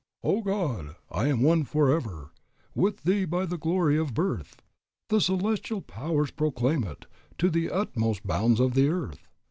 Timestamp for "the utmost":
7.51-8.25